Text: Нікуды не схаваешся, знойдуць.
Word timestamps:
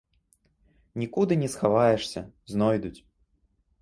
Нікуды 1.01 1.37
не 1.43 1.49
схаваешся, 1.55 2.25
знойдуць. 2.55 2.99